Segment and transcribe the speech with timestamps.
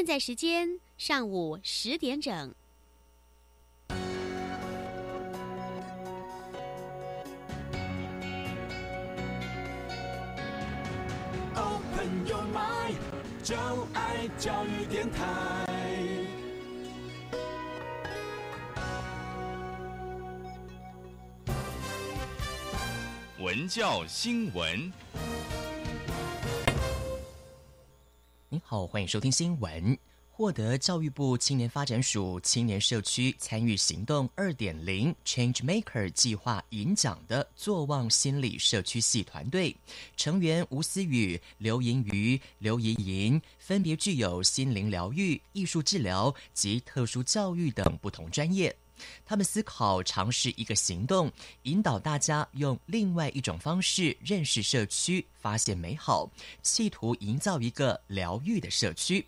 [0.00, 2.54] 现在时间上午十点整。
[11.54, 12.96] Open your mind，
[13.42, 13.54] 就
[13.92, 15.66] 爱教育电台。
[23.38, 24.90] 文教新闻，
[28.52, 29.96] 您好，欢迎收听新闻。
[30.28, 39.76] 获得教育部青年发展署青年社区参与行动二点零 Change Maker 计划银奖的坐望心理社区系团队
[40.16, 48.74] 成员吴思雨、刘莹瑜、刘怡莹，分别具有心灵疗愈、艺术治疗及特殊教育等不同专业。
[49.24, 51.30] 他们思考尝试一个行动，
[51.62, 56.30] 引导大家用另外一种方式认识社区、发现美好，
[56.62, 59.26] 企图营造一个疗愈的社区。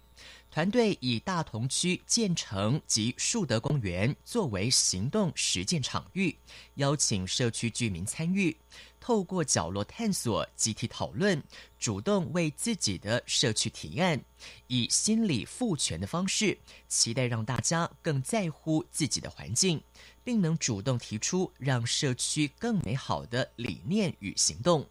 [0.51, 6.37] 团队以大同区建成及树德公园作为行动实践场域，
[6.75, 8.55] 邀请社区居民参与，
[9.03, 11.43] 透过角落探索、集体讨论，
[11.77, 14.23] 主动为自己的社区提案，
[14.69, 19.83] 以心理赋权的方式，期待让大家更在乎自己的环境，
[20.23, 24.87] 并能主动提出让社区更美好的理念与行动。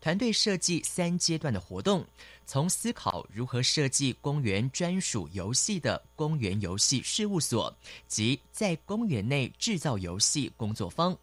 [0.00, 2.06] 团队设计三阶段的活动，
[2.50, 11.14] 从思考如何设计公园专属游戏的公园游戏事务所及在公园内制造游戏工作坊，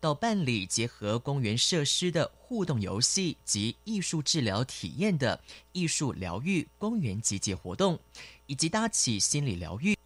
[0.00, 7.96] 到办理结合公园设施的互动游戏及艺术治疗体验的艺术疗愈公园集结活动，
[8.48, 9.96] 以及搭起心理疗愈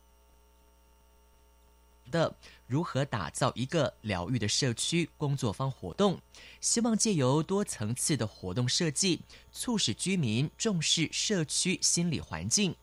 [2.10, 2.34] 的。
[2.66, 6.20] 如何打造一个疗愈的社区工作坊活动？
[6.60, 9.20] 希望借由多层次的活动设计，
[9.52, 12.74] 促使居民重视社区心理环境，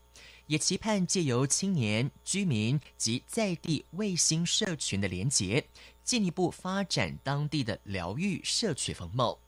[0.46, 5.66] 也期盼借由青年居民及在地卫星社群的连结，
[6.02, 9.38] 进一步发展当地的疗愈社区风貌。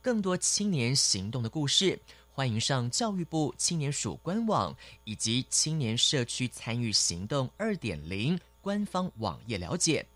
[0.00, 2.00] 更多青年行动的故事，
[2.32, 8.38] 欢迎上教育部青年署官网以及青年社区参与行动二点零。
[8.62, 10.06] 官方网页了解，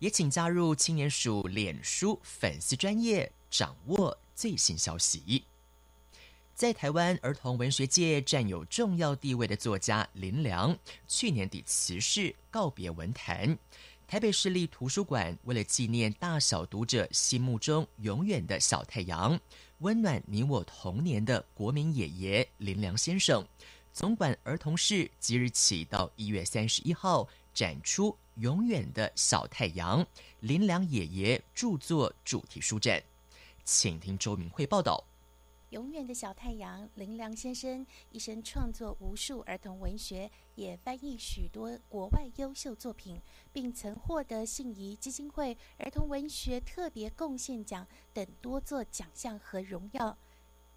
[0.00, 5.44] 也请加入青年署脸书粉丝专业，掌握最新消息。
[6.54, 10.76] 在台湾儿童文学界占有重要地位的作家林良，
[11.08, 13.56] 去年底辞世，告别文坛。
[14.06, 19.40] 台北市立图书馆为了纪念大小读者心目中永远的小太阳，
[19.78, 23.44] 温暖你我童年的国民爷爷林良先生，
[23.92, 27.26] 总管儿童室即日起到一月三十一号。
[27.52, 30.02] 展出《永远的小太阳》
[30.40, 33.02] 林良爷爷著作主题书展，
[33.64, 35.04] 请听周明慧报道。
[35.74, 43.18] 《永远的小太阳》林良先生一生创作无数儿童文学，也翻译许多国外优秀作品，
[43.54, 50.18] 并曾获得信宜基金会儿童文学特别贡献奖等多座奖项和荣耀。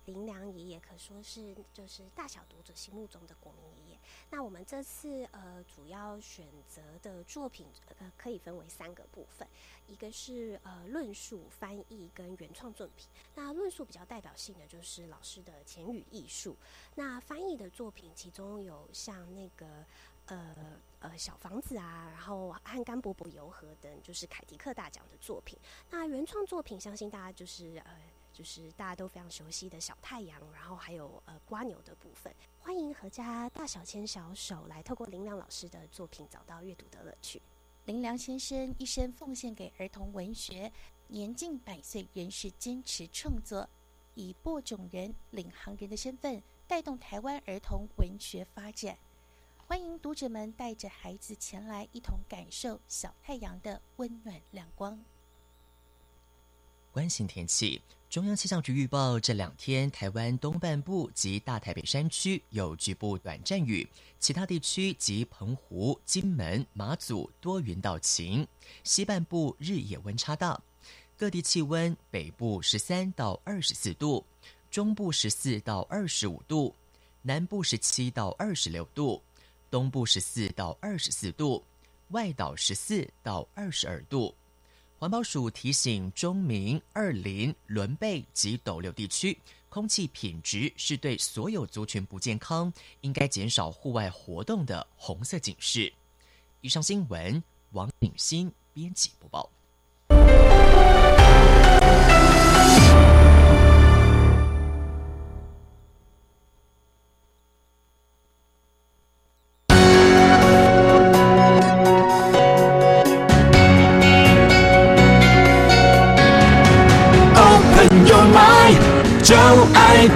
[0.05, 3.84] 林良爷爷可说是就是大小读者心目中的国民爷。
[4.29, 7.67] 那我们这次呃主要选择的作品
[7.99, 9.47] 呃可以分为三个部分，
[9.87, 13.07] 一个是呃论述、翻译跟原创作品。
[13.33, 16.55] 那论述比较代表性的就是老师的前语艺术。
[16.95, 19.85] 那翻译的作品其中有像那个
[20.25, 20.55] 呃
[20.99, 25.57] 呃小房子啊，然后和甘伯伯游河等，就是凯迪克大奖的作品。
[25.89, 27.99] 那原创作品相信大家就是呃。
[28.35, 32.35] 就是大家都非常熟悉的小太阳，然后还有呃瓜牛的部分。
[32.59, 37.41] 欢迎阖家大小牵小手，来透过林良老师的作品找到阅读的乐趣。
[37.85, 40.69] 林良先生一生奉献给儿童文学，
[41.07, 43.69] 年近百岁仍是坚持创作，
[44.15, 48.97] 以播种人、领航人的身份带动台湾儿童文学发展。
[49.67, 54.99] 欢迎读者们带着孩子前来，一同感受小太阳的温暖亮光。
[56.91, 57.81] 关心天气。
[58.09, 63.85] 中央气象局预报，这两天台湾东半部及大台北山区有局部短暂雨，
[64.19, 68.47] 其他地区及澎湖、金门、马祖多云到晴。
[68.85, 70.57] 西半部日夜温差大，
[71.17, 74.23] 各地气温：北部十三到二十四度，
[74.71, 76.73] 中部十四到二十五度，
[77.21, 79.21] 南部十七到二十六度，
[79.69, 81.61] 东部十四到二十四度，
[82.09, 84.33] 外岛十四到二十二度。
[85.05, 89.37] 环保署提醒中明、二林、伦贝及斗六地区，
[89.69, 95.93] 空气品质是对所有族群不健康，应该减少户外活动的红色警示。
[96.61, 97.43] 以上新闻，
[97.73, 99.47] 王鼎新编辑播报。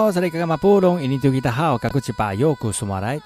[0.00, 0.04] 大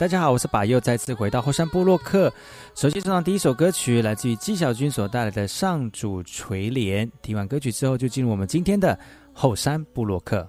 [0.09, 2.33] 家好，我是巴佑，再次回到后山部落客。
[2.75, 7.07] 首先送上第一首歌曲，来自于纪晓君所带来的《上主垂怜》。
[7.23, 8.99] 听完歌曲之后，就进入我们今天的
[9.33, 10.49] 后山部落客。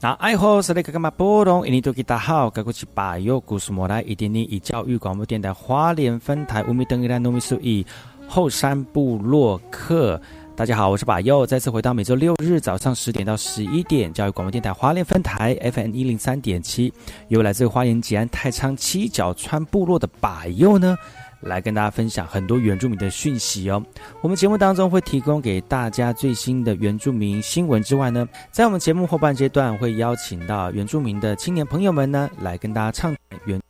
[0.00, 1.66] 那爱好是那个干嘛波动？
[1.66, 7.84] 印尼多吉大好，该过去把右故事莫来一点点以教育广播电台花莲分台乌米登伊兰糯米苏以
[8.28, 10.20] 后山部落客。
[10.54, 16.92] 大家好，我是把右，再次回到每周六日早上十点到十一点，教育广播电台花莲分台 FM 一零三点七，
[17.26, 20.96] 由来自花莲吉安太仓七角川部落的把右呢。
[21.40, 23.82] 来跟大家分享很多原住民的讯息哦。
[24.20, 33.14] 我们节目当中会提供给大家最新的原住民新闻之外呢，在我们节目后半阶段会邀请到原住民的青年朋友们呢，来跟大家唱
[33.44, 33.60] 原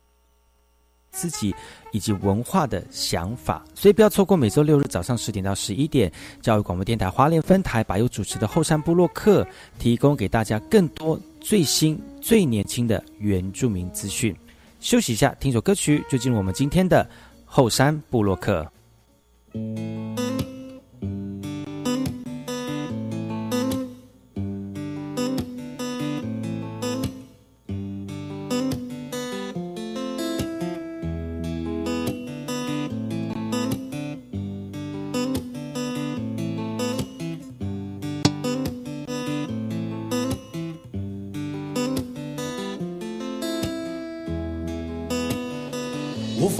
[1.11, 1.53] 自己
[1.91, 3.63] 以及文化的想法。
[3.75, 6.11] 所以不要错过每周六日早上十点到十一点，
[6.41, 9.45] 教育广播电台花莲分台把有主持的后山部落客，
[9.77, 14.35] 提供给大家更多最新最年轻的原住民资讯。
[14.79, 17.07] 休息一下，听首歌曲，就进入我们今天的。
[17.51, 18.71] 后山布洛克。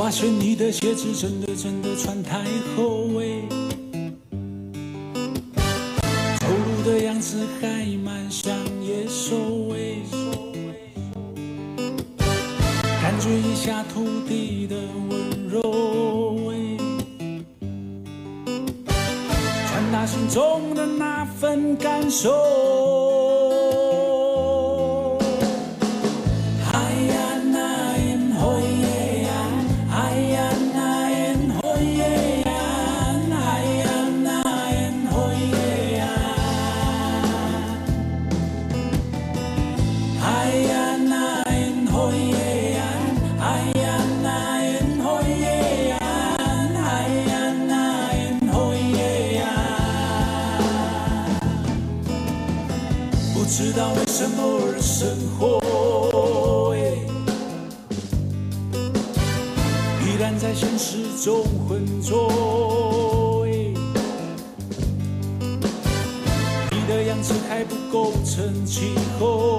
[0.09, 2.39] 发现你的鞋子真的真的穿太
[2.75, 3.47] 厚哎，
[6.39, 8.51] 走路的样子还蛮像
[8.81, 9.35] 野兽
[9.75, 10.01] 哎，
[12.99, 14.77] 感觉一下土地的
[15.11, 15.61] 温柔
[16.49, 16.55] 哎，
[19.67, 22.99] 传达心中的那份感受。
[61.21, 63.45] 中浑浊，
[66.71, 69.58] 你的样子还不够成气候，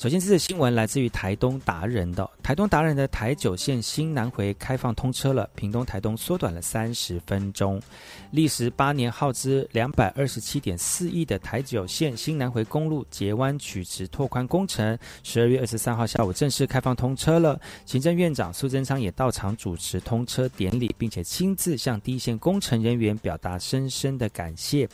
[0.00, 7.78] 首先，这次新闻来自于台东达人的台东达人的台九线新南回开放通车了，屏东台东缩短了三十分钟。
[8.30, 17.60] 历时八年、耗资两百二十七点四亿的台九线新南回公路截弯曲直拓宽工程，十二月二十三号下午正式开放通车了。
[17.84, 24.88] 行政院长苏贞昌也到场主持通车典礼，并且亲自向第一线工程人员表达深深的感谢。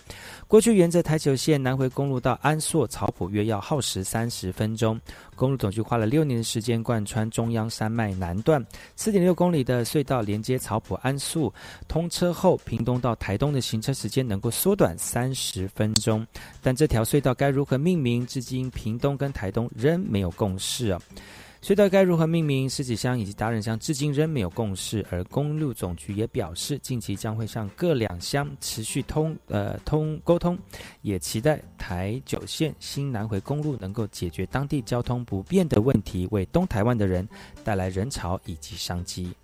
[0.48, 4.95] 过去沿着台九线南回公路到安朔草埔约要耗时三十分钟。
[5.34, 8.64] 公路总局花了六年的时间贯穿中央山脉南段，
[8.96, 11.52] 四点六公里的隧道连接草埔安宿。
[11.88, 16.26] 通车后，屏东到台东的行车时间能够缩短三十分钟。
[16.62, 21.00] 但这条隧道该如何命名，至今屏东跟台东仍没有共识啊。
[21.66, 22.70] 隧道该如何命名？
[22.70, 30.56] 狮子乡以及达人乡至今仍没有共识，而公路总局也表示，近期将会向各两乡持续通呃通沟通，
[31.02, 37.28] 也期待台九线新南回公路能够解决当地交通不便的问题，为东台湾的人
[37.64, 39.34] 带来人潮以及商机。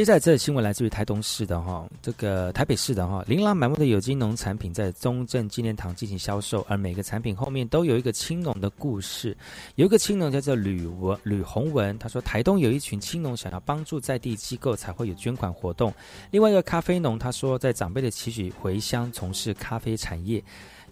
[0.00, 9.36] 接下来这新闻来自于台东市的哈，这个台北市的哈，琳琅满目的有机农产品在中正纪念堂进行销售，而每个产品后面都有一个青农的故事。
[9.74, 15.92] 有一个青农叫做吕文吕宏文，他说台东有一群青农想要帮助在地机构，才会有捐款活动。
[16.30, 20.42] 另外一个咖啡农他说，在长辈的期许回乡从事咖啡产业。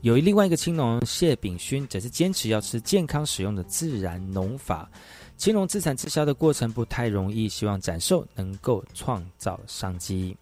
[0.03, 4.89] 有另外一个青农谢炳勋，则是坚持要吃健康使用的自然农法。
[5.39, 10.37] 青农自产自销的过程不太容易，希望展售能够创造商机。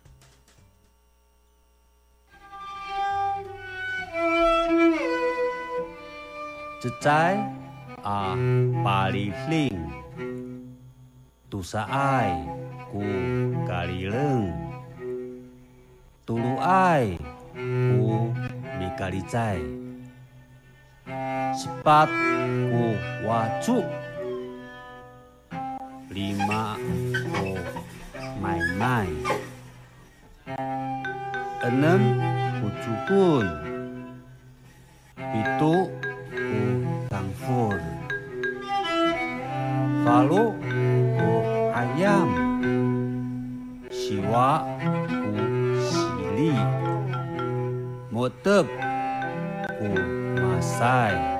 [6.80, 7.36] 自在
[8.02, 8.34] 啊，
[8.82, 9.70] 巴里令，
[11.50, 12.34] 杜萨爱
[12.90, 13.00] 古
[13.68, 14.50] 咖喱冷，
[16.24, 17.06] 杜鲁爱
[17.52, 18.32] 古
[18.78, 19.58] 米咖喱在，
[21.54, 23.84] 十八古瓦住。
[26.16, 26.80] Lima
[27.44, 27.60] oh
[28.40, 29.12] mai mai
[31.68, 32.00] enam
[32.64, 33.44] ucupun
[35.20, 35.74] itu
[36.32, 36.60] ku
[37.12, 37.76] tangfur
[40.08, 40.56] falu
[41.20, 41.32] ku
[41.76, 42.32] ayam
[43.92, 44.64] siwa
[45.04, 45.36] ku
[45.84, 46.56] sili.
[48.08, 48.64] Motep
[49.76, 49.92] ku
[50.40, 51.35] masai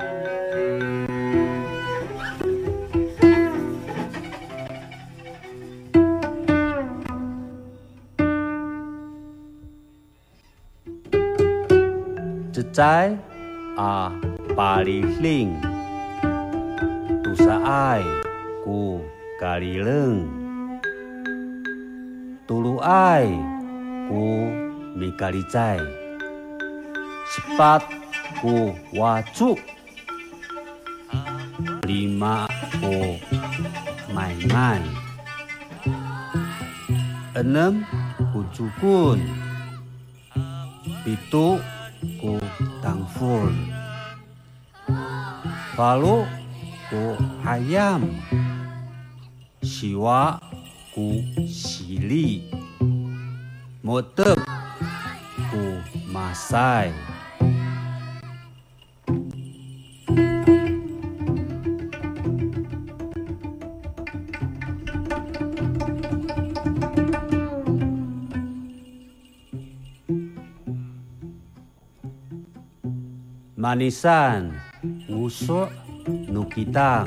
[12.77, 13.17] 在
[13.75, 14.13] 啊
[14.55, 15.51] 巴里令，
[17.23, 18.03] 杜沙爱
[18.63, 19.01] 古
[19.41, 20.29] 咖喱冷，
[22.45, 23.25] 杜鲁爱
[24.07, 24.45] 古
[24.93, 25.79] 米咖喱在
[27.25, 27.81] ，sepat
[28.39, 29.57] ku wacuk.
[31.81, 32.45] Lima
[32.77, 33.17] ku
[34.13, 34.85] main-main.
[37.33, 37.81] Enam
[38.29, 39.17] ku cukun.
[41.01, 41.57] Pitu
[42.19, 42.37] ku
[42.81, 43.49] tangful
[45.77, 46.25] Palu
[46.89, 47.13] ku
[47.45, 48.07] ayam
[49.61, 50.39] Siwa
[50.95, 52.49] ku sili.
[53.85, 54.41] Motep
[55.51, 55.63] ku
[56.09, 57.16] masai
[73.67, 74.55] manisan,
[75.11, 75.67] usok
[76.31, 77.03] nukitang.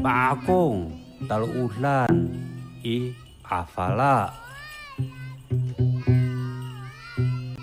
[0.00, 0.96] Paakong,
[1.28, 2.32] taluulan,
[2.80, 3.12] i
[3.44, 4.32] afala.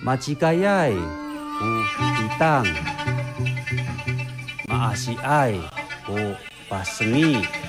[0.06, 0.94] Macikayay,
[1.58, 1.70] u
[2.22, 2.70] kitang.
[4.70, 5.58] Maasi ay,
[6.06, 6.38] u
[6.70, 7.63] pasengi.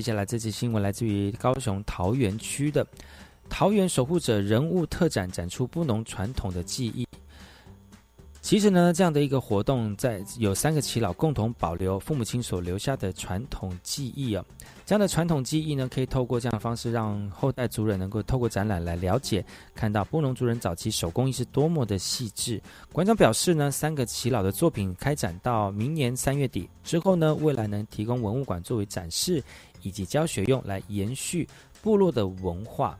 [0.00, 2.86] 接下来这期新闻来自于高雄桃园区的
[3.50, 7.06] 桃园守护者人物特展，展出布农传统的技艺。
[8.40, 14.42] 其实呢，这样的一个活动，在有三个耆老共同保留父母亲所留下的传统技艺哦。
[14.86, 22.60] 这样的传统技艺呢，可以透过这样的方式，让后代族人能够透过展览来了解，看到布农族人早期手工艺是多么的细致。
[22.92, 29.44] 馆长表示呢，三个耆老的作品开展到明年三月底之后呢，未来能提供文物馆作为展示。
[29.82, 31.48] 以及教学用来延续
[31.82, 32.98] 部落的文化。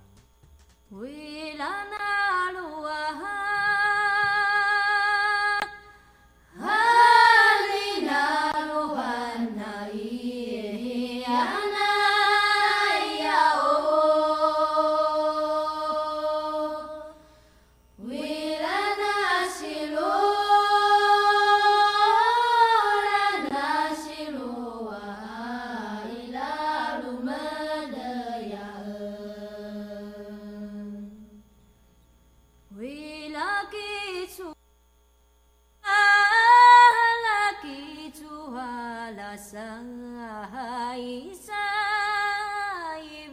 [39.61, 43.29] sai sai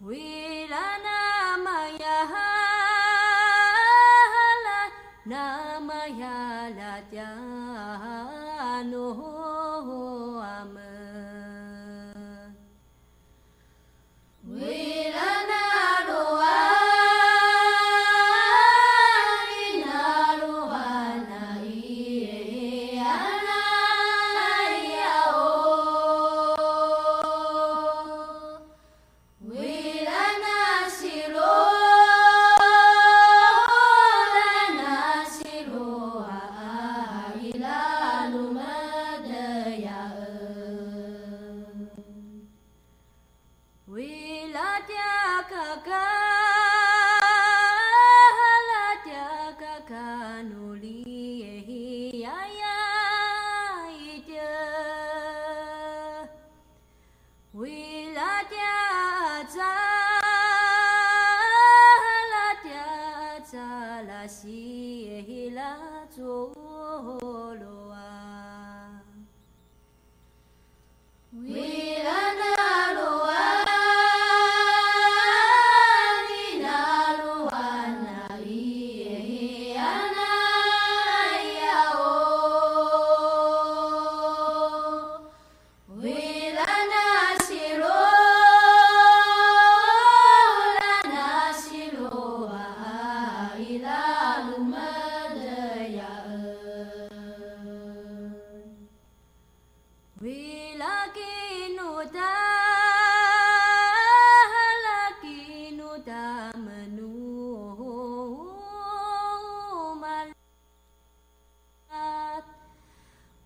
[0.00, 0.43] vì.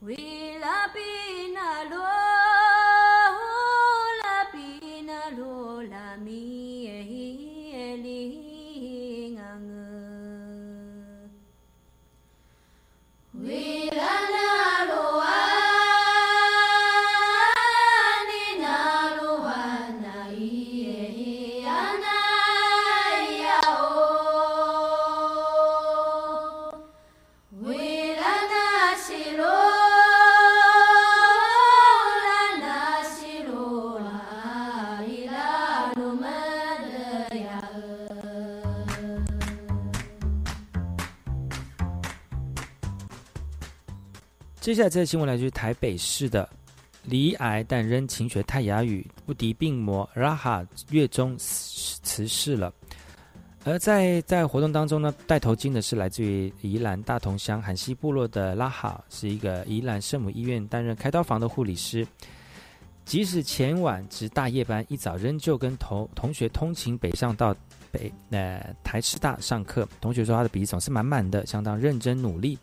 [0.00, 0.47] We
[44.68, 46.46] 接下来这个新闻来自于台北市的，
[47.04, 52.70] 离癌但仍勤学泰雅语，不敌病魔拉哈月中辞世了。
[53.64, 62.06] 而在在活动当中呢，戴头巾的是来自于宜兰大同乡韩西部落的拉哈，是一个宜兰圣母医院担任开刀房的护理师。
[63.06, 67.56] 即使前晚值大夜班，一早仍旧跟同同学通勤北上到
[67.98, 69.88] 北呃台师大上课。
[70.00, 72.56] 同学说他的笔记总是满满的，相当认真努力，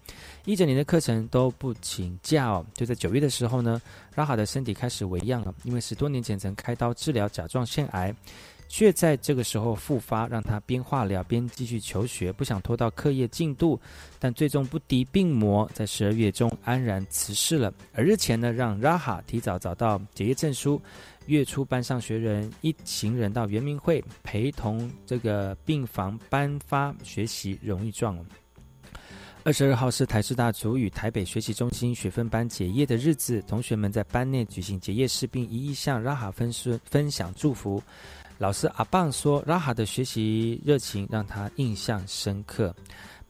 [0.45, 2.65] 一整年的课程都不请假哦。
[2.73, 3.81] 就在九月的时候呢，
[4.15, 8.15] 拉哈的身体开始为恙了，因为十多年前曾开刀治疗甲状腺癌。
[8.67, 13.79] 却在这个时候复发，让他边化疗边继续求学，不想拖到课业进度，
[14.17, 17.71] 但最终不敌病魔，在十二月中安然辞世了。
[17.93, 20.81] 而日前呢，让 Raha 提早找到结业证书，
[21.27, 28.17] 月初班上学人一行人到圆明会陪同这个病房颁发学习荣誉状。
[29.43, 37.81] 二十二号是台师大主语台北学习中心学分班结业的日子，同学们在班内举行结业式，并一一向 Raha 分分分享祝福。
[38.39, 42.75] 老师阿棒说：“拉哈的学习热情让他印象深刻，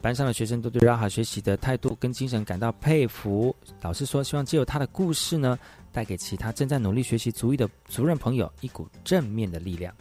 [0.01, 3.55] 班上的学生都对拉哈学习的态度跟精神感到佩服。
[3.81, 5.59] 老师说，希望借由他的故事呢，
[5.95, 9.95] 带给其他正在努力学习足艺的族人朋友一股正面的力量。”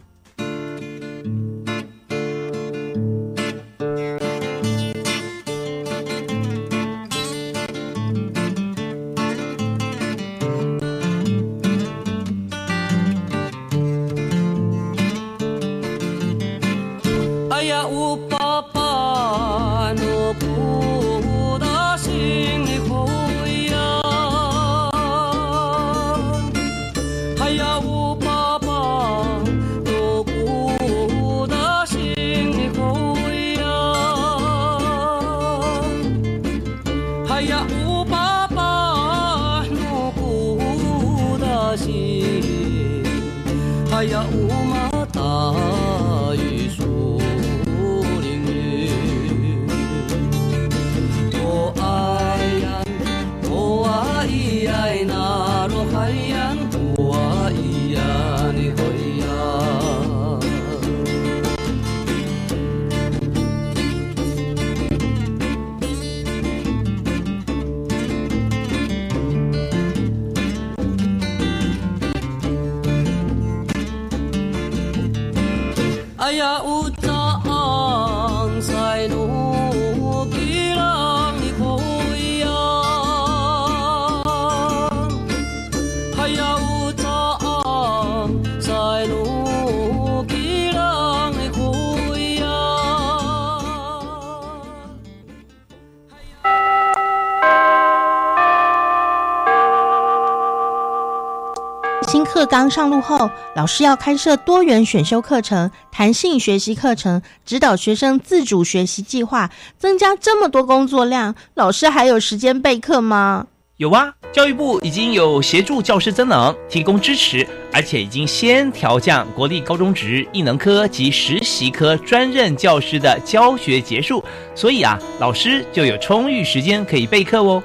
[102.47, 113.47] 刚上路后，老师要开设多元选修课程、弹性学习课程，指导学生自主学习计划，增加这么多工作量，老师还有时间备课吗？
[113.77, 127.61] 有啊，教育部已经有协助教师增能，提供支持，而且已经先调降国立高中职艺能科及实习科专任教师的教学结束，所以啊，老师就有充裕时间可以备课哦。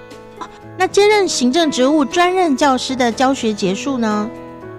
[0.80, 4.26] 那接任行政职务专任教师的教学结束呢？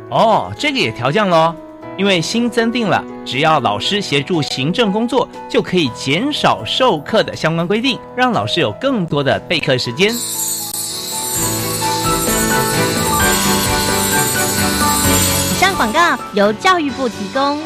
[0.09, 1.55] 哦，这个也调降了，
[1.95, 10.11] 因为新增定了，只要老师协助行政工作，就可以减少授课的相关规定，让老师有更多的备课时间。
[15.51, 17.59] 以上广告由教育部提供。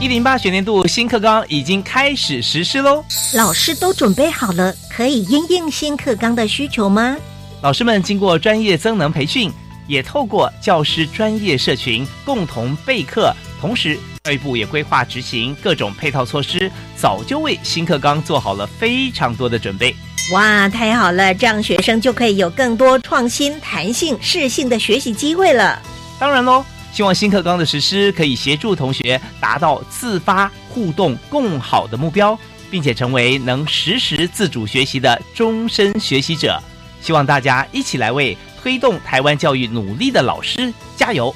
[0.00, 7.18] 一零八学年度新课纲已经开始实施喽，老师都准备好了，可以应应新课纲的需求吗？
[7.60, 9.52] 老师们经过专业增能培训，
[9.86, 19.94] 也透过教师专业社群共同备课，同时教育部也规划执行各种配套措施，早就为新课纲做好了非常多的准备。
[20.32, 25.78] 哇，太好了，这样学生就可以有更多创新、弹性、适性的学习机会了。
[26.18, 26.64] 当然喽。
[26.92, 32.38] 希望新课纲的实施可以协助同学达到自发互动共好的目标，
[32.70, 36.60] 并且成为能实时自主学习的终身学习者。
[37.00, 41.34] 希望大家一起来为推动台湾教育努力的老师加油。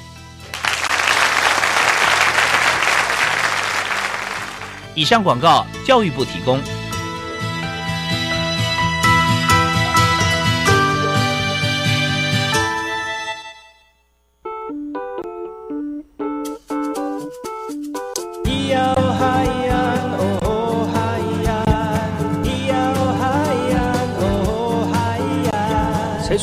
[4.93, 6.61] 以上广告，教育部提供。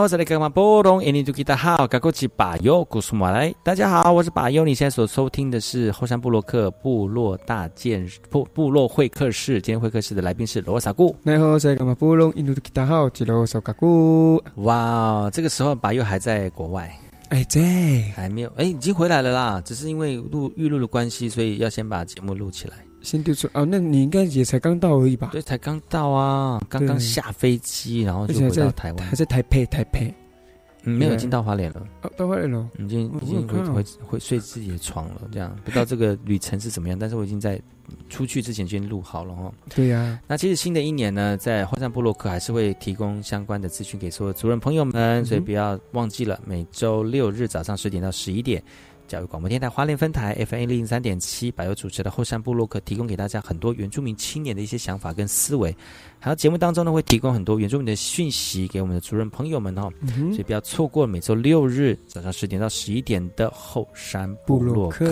[0.00, 3.54] 好，我是那个马波隆，印尼土吉达好，嘎古吉巴尤古苏马来。
[3.62, 4.64] 大家好，我是巴尤。
[4.64, 9.60] 你现在所收听的是后山部落克部落大件部部落会客室。
[9.60, 11.14] 今天会客室的来宾是罗萨固。
[11.22, 14.42] 你好，我是那个马波隆，印尼土吉达好，吉罗萨嘎古。
[14.54, 16.90] 哇，这个时候巴尤还在国外，
[17.28, 17.60] 哎，在
[18.16, 19.60] 还没有，哎，已经回来了啦。
[19.62, 22.76] 只是因为录预录的关系，所以要先把节目录起来。
[23.02, 25.30] 先丢出哦，那你应该也才刚到而已吧？
[25.32, 30.12] 对，才刚到啊，刚刚下飞机，然后就回到台湾，还在台北，台北，
[30.84, 35.56] 嗯，没有进到花莲了，哦，到花莲了，已经已经回回回睡自己的床了，这样。
[35.64, 37.60] 不知道这个旅程是怎么样，但是我已经在
[38.08, 39.52] 出去之前先录好了哦。
[39.74, 48.62] 对呀，那其实新的一年呢，在花山部落克还是会提供相关的资讯给所有族人朋友们，所以不要忘记了，每周六日早上十点到十一点。
[49.10, 55.74] 教育广播电台花莲分台 FM 零零三点七，百优主持的后山部落客提供给大家很多原住民青年的一些想法跟思维，
[56.20, 65.04] 还有节目当中呢会提供很多原住民的讯息给我们的族人朋友们哦，所以不要错过每周六日早上十点到十一点的后山部落客。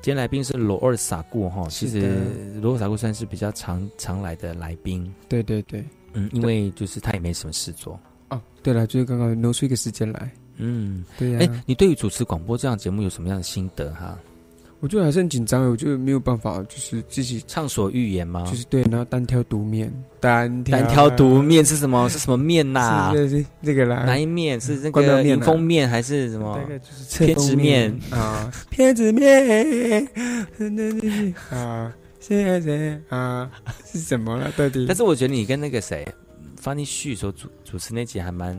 [0.00, 2.22] 今天来宾是罗尔萨固哈，其实
[2.62, 5.12] 罗尔萨固算是比较常常来的来宾。
[5.28, 8.00] 对对对，嗯，因为就是他也没什么事做。
[8.30, 10.30] 哦，对了，就是刚刚挪出一个时间来。
[10.56, 11.38] 嗯，对呀。
[11.40, 14.18] 哎，你对于主持广播这样节目有什么样的心得哈？
[14.80, 18.44] 我觉得还是很紧张，我觉得没有办法，就是自己畅所欲言吗？
[18.50, 19.90] 就是对，然后单挑独面，
[20.20, 22.06] 单单挑独面是什么？
[22.10, 23.10] 是什么面呐？
[23.14, 24.04] 是这个啦。
[24.04, 26.54] 哪一面是那个迎风面还是什么？
[26.58, 30.06] 大概就是偏执面啊，偏执面
[31.48, 31.90] 啊，
[32.20, 33.50] 谢谢啊，
[33.86, 34.52] 是什么了？
[34.54, 34.84] 到底？
[34.86, 36.06] 但是我觉得你跟那个谁，
[36.60, 38.54] 方力旭所主主持那集还蛮。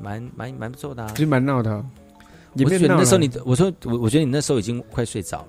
[0.00, 1.84] 蛮蛮蛮不错的啊，其实蛮闹的。
[2.58, 5.48] 我觉得那时候你，我说我我觉得你那时候已经快睡着了。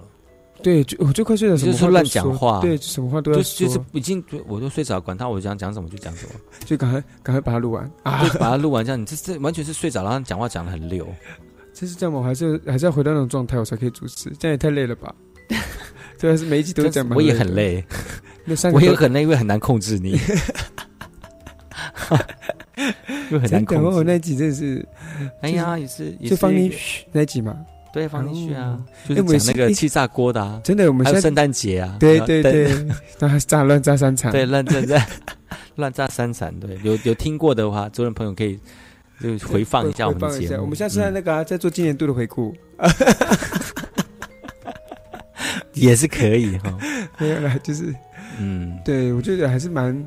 [0.64, 6.34] 对，就我就快睡着，就是说乱讲话，对，什么话都要说，就是已经我都睡着，管他我想讲什么就讲什么，
[6.66, 11.08] 就赶快赶快把它录完啊， 就把它录完，这样你这这完全是睡着，然后讲话讲的很溜。
[11.74, 12.24] 这是这样吗？
[12.24, 14.32] 还是还是要回到那种状态，我才可以主持？
[14.40, 15.14] 这样也太累了吧？
[16.18, 17.10] 对，还是每一集都这样？
[17.16, 17.86] 我也很累，
[18.44, 20.20] 那三我也很累，因为很难控制你。
[23.32, 23.86] 又很难控制。
[23.86, 24.86] 我那集真的是，
[25.42, 27.58] 哎呀，也是，就放进去那集嘛。
[27.94, 30.62] 对，放进去啊，就是讲那个气炸锅的啊。
[30.64, 31.98] 真的，我们还有圣诞节啊。
[32.00, 32.72] 对对对，
[33.18, 34.32] 那还炸乱炸三场。
[34.32, 35.08] 对，乱炸炸，
[35.76, 36.54] 乱炸三场。
[36.60, 38.60] 对，有有听过的话，族人朋友可以
[39.20, 40.64] 就回放一下我们节目。
[40.64, 42.54] 我们下次在那个在做今年度的回顾，
[45.74, 46.78] 也是可以哈。
[47.18, 47.92] 没有啦，就是，
[48.38, 50.06] 嗯，对我觉得还是蛮。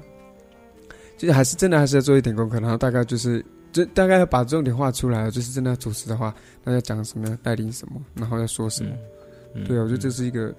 [1.20, 3.44] 就是还是真的还是要做一点功课，然后大概就是，
[3.74, 5.30] 这大概要把重点画出来。
[5.30, 8.90] 就是真的要主持的话，那要讲什么，要带领什么，然后要说什么。
[9.66, 10.50] 对啊，我觉得这是一个，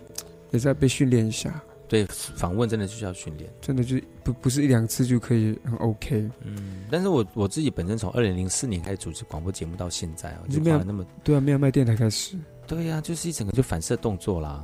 [0.51, 1.59] 也是要被训练一下。
[1.87, 6.29] 对，访问真的需要训练，真的就不不是一两次就可以很 OK。
[6.43, 12.37] 嗯，但是我我自己本身从二零零四年开始主持广播节目到现在啊，就没有那么对啊，没有卖电台开始。
[12.67, 14.63] 对呀，就是一整个就反射动作啦。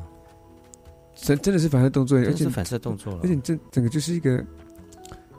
[1.16, 4.46] 真真的是反射动作，而且反射动作了，而且这整个就是一个，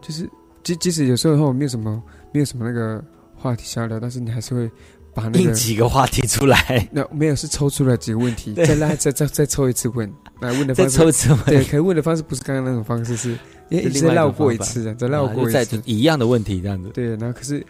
[0.03, 0.29] 就是。
[0.63, 2.03] 即即使有时候没有什么
[2.33, 3.03] 没有什么那个
[3.35, 4.71] 话题想要聊，但是你还是会
[5.15, 6.89] 把那个几个话题出来。
[6.93, 13.39] 那没有是抽出来几个问题， 再来再再再抽一次问，来问的方式再抽一次问，对，可以问的方式不是刚刚那种方式，是
[13.71, 16.91] 一直绕过一次，再绕过一次一样的问题这样子。
[16.91, 17.65] 对，然后可是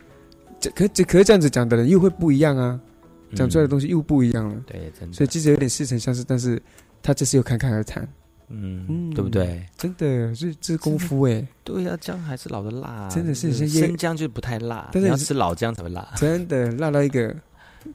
[0.58, 2.78] 这可这可是这样子讲的人又会不一样啊，
[3.34, 4.54] 讲出来的东西又不一样了。
[4.66, 5.14] 对，真的。
[5.14, 6.60] 所以即使有点似曾相识，但是
[7.02, 8.08] 他这次又侃侃而谈。
[8.48, 9.64] 嗯，对不对？
[9.76, 11.46] 真的，这这是功夫哎。
[11.64, 16.06] 对呀，姜还是老的辣，真的是生姜就不太辣，但是要吃老姜才会辣。
[16.16, 17.34] 真的辣到一个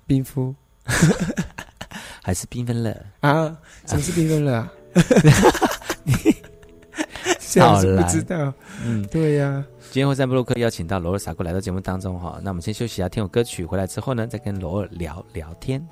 [0.05, 0.53] 冰敷，
[2.21, 3.57] 还是缤纷了啊？
[3.85, 4.71] 什么是缤纷了啊？
[7.59, 8.53] 好了，不知道。
[8.83, 9.63] 嗯，对呀。
[9.91, 15.87] 今天会在布洛克邀请到罗尔萨过来到节目当中哈，那我们先休息一下，听首歌曲，回来之后呢，再跟罗尔聊聊天。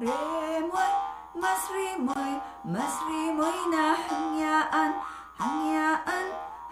[0.00, 0.88] ريموي
[1.34, 2.32] مس ريموي
[2.64, 4.92] مس ريموينا حنيا أن
[5.40, 6.26] حنيا أن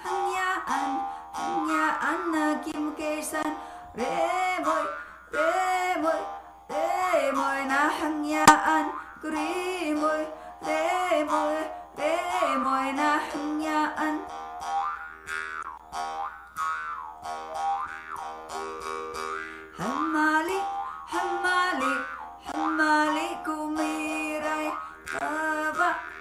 [0.05, 0.91] حنيا أن
[1.35, 3.57] حنيا أن كيم كيسان
[3.97, 4.85] ريموي
[5.35, 6.20] ريموي
[6.70, 8.87] ريموينا حنيا أن
[9.22, 10.27] كريموي
[10.66, 11.59] ريموي
[11.99, 14.16] ريموينا حنيا أن
[19.79, 20.61] حمالي
[21.12, 21.95] حمالي
[22.55, 24.70] Maliku mirai
[25.05, 26.15] Kava.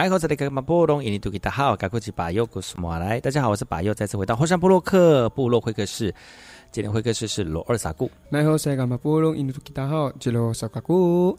[0.00, 3.20] 大号，该过去把右古什么来？
[3.20, 6.14] 大家好，我是把右，再次回到后山部落克部落会客室。
[6.72, 8.10] 今天会客室是罗二萨固。
[8.30, 11.36] 你好，saya gamma burung ini tuh kita hao jelo sakaku。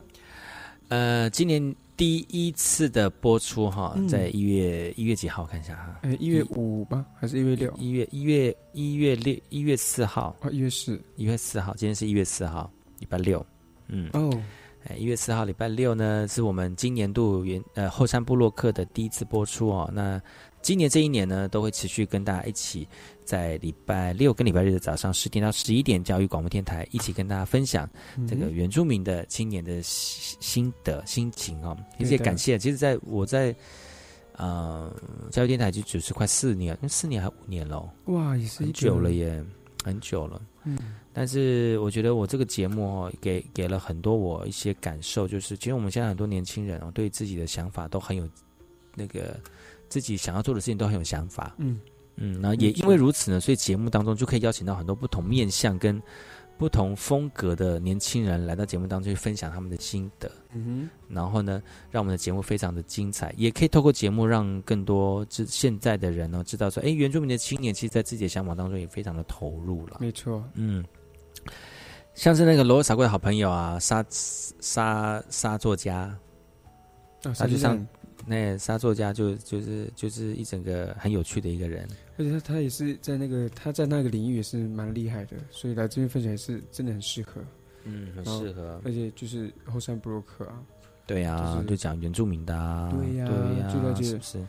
[0.90, 5.44] 呃，今年第一次的播出哈，嗯在一月一月几号？
[5.46, 7.74] 看一下哈，哎，一月五吧，还是一月六？
[7.80, 13.44] 一月一月一月六一月四号，啊，一月四，一月四号，今天是一月四号，礼拜六。
[13.88, 14.30] 嗯，哦，
[14.86, 19.90] 哎，一月四号礼拜六呢，是我们今年度原呃后山部落客的第一次播出哦。
[19.94, 20.20] 那
[20.62, 22.88] 今年这一年呢，都会持续跟大家一起
[23.24, 27.88] 在礼拜六跟礼拜日的早上十点到十一点，教育广播电台一起跟大家分享
[28.28, 31.78] 这个嗯原住民的青年的心心得心情哦。
[32.00, 33.56] 其实也对的感谢，其实在我在
[34.36, 34.92] 呃
[35.32, 39.44] 教育电台就主持快四年，四年还五年喽，哇，也是很久了耶，
[39.84, 40.42] 很久了。
[40.64, 40.78] 嗯，
[41.14, 48.28] 但是我觉得我这个节目哦，给给了很多我一些感受，就是其实我们现在很多年轻人哦，对自己的想法都很有
[48.96, 49.40] 那个
[49.90, 51.56] 自己想要做的事情都很有想法。
[51.58, 51.80] 嗯
[52.16, 56.00] 嗯，然后也因为如此呢，所以节目当中就可以邀请到很多不同面向跟
[56.58, 60.30] 不同风格的年轻人来到节目当中去分享他们的心得。
[60.54, 69.98] 嗯哼然后呢，让我们的节目非常的精彩，也可以透过节目让更多知现在的人呢知道说，哎，原住民的青年其实在自己的想法当中也非常的投入了，。
[70.00, 70.86] 没错，嗯，
[72.14, 75.98] 像是那个罗尔萨贵的好朋友啊，沙沙沙作家，
[77.24, 77.88] 啊，他就像
[78.26, 81.88] 那沙作家就就是就是一整个很有趣的一个人。
[82.18, 87.42] 而且他他也是在那个他在那个领域也是蛮厉害的，所以来这边分享也是真的很适合，
[87.86, 88.80] 嗯，很适合。
[88.86, 90.62] 而且就是后山布洛克啊，
[91.08, 94.40] 对啊，就是就讲原住民的啊，对呀对呀，就了解是不是？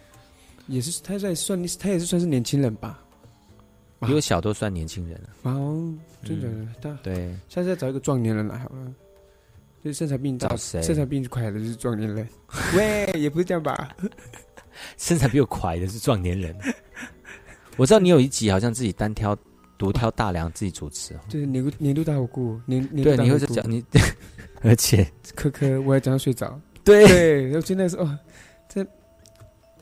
[0.67, 3.02] 也是他在算他也是算是年轻人吧，
[4.07, 5.51] 比我小都算年轻人了。
[5.51, 5.93] 哦，
[6.25, 8.93] 真的嗯，对，下次再找一个壮年人来好了。
[9.83, 12.29] 就是身材比你大找，谁身材比你快的就是壮年人。
[12.77, 13.97] 喂，也不是这样吧？
[14.97, 16.57] 身材比我快的是壮年人。
[17.77, 19.37] 我知道你有一集好像自己单挑
[19.77, 21.21] 独挑大梁自己主持哦。
[21.29, 23.85] 就是年度年度大火锅，年年度对，你会在讲你，
[24.63, 26.61] 而且科科，我还讲到睡着。
[26.85, 28.19] 对对，然后真的是哦，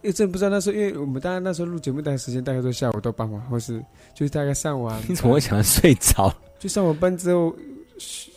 [0.09, 3.84] 为真的不知道那时候，因为我们大概那时候录节目，大概时间大概都下午到傍晚，或是
[4.14, 5.01] 就是大概上完。
[5.09, 6.34] 你怎么会想要睡着？
[6.59, 7.55] 就上完班之后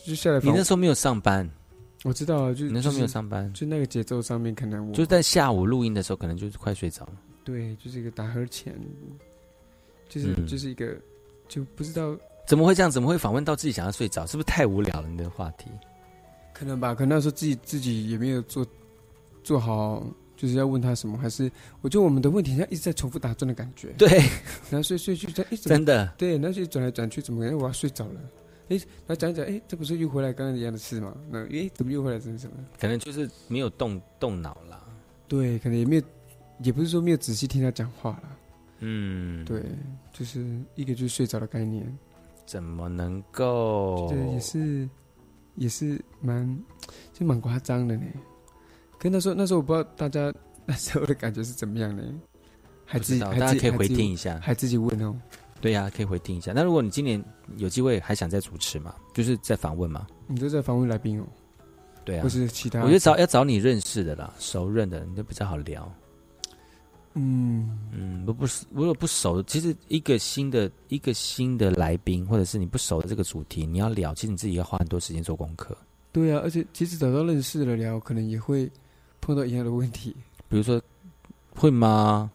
[0.04, 0.50] 就下来你。
[0.50, 1.48] 那时候没有上班，
[2.04, 7.12] 我知道啊，就你那时候没有上班，就那个节奏上面可能我就是在下午录音的时候，可能就是快睡着了。
[7.44, 8.74] 对，就是一个打呵欠，
[10.08, 10.96] 就是、嗯就是一个
[11.48, 12.90] 就不知道怎么会这样？
[12.90, 14.26] 怎么会访问到自己想要睡着？
[14.26, 15.08] 是不是太无聊了？
[15.08, 15.66] 你的话题？
[16.52, 18.66] 可能吧，可能那时候自己自己也没有做
[19.42, 20.06] 做好，
[20.36, 23.88] 就是要问他什么，还是我觉得我们的问题像一直在重复打转的感觉。
[23.98, 24.08] 对，
[24.70, 28.20] 然后睡睡去，哎，怎么真的对，然后就转来转去，怎么感觉我要睡着了？
[28.68, 31.14] 哎，然后讲一讲，哎，这不是又回来刚刚一样的事吗？
[31.30, 32.56] 那哎，怎么又回来这是什么？
[32.80, 34.82] 可能就是没有动动脑了。
[35.28, 36.02] 对，可能也没有，
[36.62, 38.22] 也不是说没有仔细听他讲话了。
[38.80, 39.62] 嗯，对，
[40.12, 41.86] 就是一个就是睡着的概念。
[42.46, 44.08] 怎么能够？
[44.10, 44.88] 对，也是，
[45.56, 46.58] 也是蛮，
[47.12, 48.04] 就蛮夸张的呢。
[48.98, 50.32] 可那时候，那时候我不知道大家
[50.66, 52.02] 那时候的感觉是怎么样呢？
[52.84, 55.14] 还自己，不知道大家可以回听一下还自己问哦。
[55.60, 56.52] 对呀、可以回听一下。
[56.54, 57.22] 那如果你今年
[57.56, 61.24] 有机会还想再主持嘛，就是再访问嘛，你就在访问来宾哦，
[62.04, 65.90] 对啊，或是其他我觉得找要找你认识的啦，熟认的，你就比较好聊。
[67.14, 75.74] 嗯嗯，不不是，如果不熟，其实一个新的一个新的来宾，或者是你不熟的这个主题，你要聊，其实你自己要花很多时间做功课。
[76.12, 78.70] 对啊，而且其实找到认识的聊，可能也会
[79.24, 80.14] 碰到一样的问题。
[80.48, 80.80] 比如说，
[81.56, 82.30] 会吗？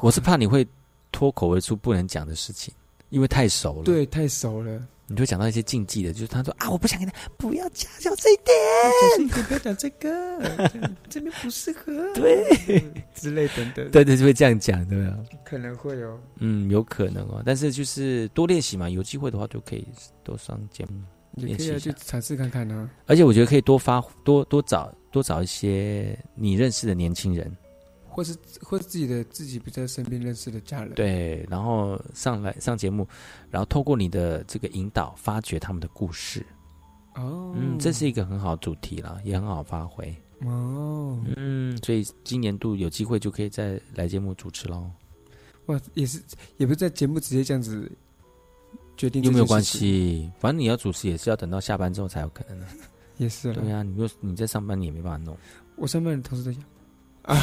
[0.00, 0.64] 我是怕你会
[1.10, 2.72] 脱口而出不能讲的事情，
[3.08, 3.82] 因为太熟了。
[3.82, 4.80] 对，太熟了。
[5.08, 8.56] 你就会讲到一些禁忌的，就是他说啊，我不想跟他，不要讲，小声一点，
[9.00, 12.80] 小声一点，不要讲这个，这这边不适合， 对
[13.12, 13.90] 之类等等。
[13.90, 15.16] 对对，就会这样讲，对吧？
[15.44, 16.16] 可能会哦。
[16.36, 19.84] 嗯，有可能哦，但是就是多练习嘛，有机会的话就可以
[20.22, 21.00] 多上节目
[21.34, 21.92] 也可以去。
[21.96, 22.88] 尝试看看啊。
[23.06, 27.54] 而且我觉得可以多发多多找多找一些你认识的年轻人，
[28.08, 30.94] 或是或是自己的自己不在身边认识的家人。
[30.94, 33.06] 对，然后上来上节目，
[33.50, 36.44] 然后透过你的这个引导，发掘他们的故事。
[37.16, 40.14] 哦，嗯，这是一个很好的主题啦，也很好发挥。
[40.42, 44.90] 哦，嗯，所以今年度有机会就可以再来节目主持喽。
[45.66, 46.22] 哇，也是
[46.56, 47.90] 也不是在节目直接这样子
[48.96, 49.62] 决定有没有关？
[49.62, 50.30] 系？
[50.38, 52.66] 反正你要主持也是要等到下班之后才有可能的。
[53.20, 55.36] 也是啦对呀、你又你在上班你也没办法弄。
[55.76, 56.62] 我上班的同事都讲
[57.22, 57.36] 啊，